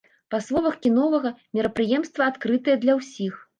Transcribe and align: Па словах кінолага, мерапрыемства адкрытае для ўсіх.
Па 0.35 0.37
словах 0.45 0.77
кінолага, 0.85 1.33
мерапрыемства 1.59 2.33
адкрытае 2.35 2.77
для 2.83 2.99
ўсіх. 3.01 3.41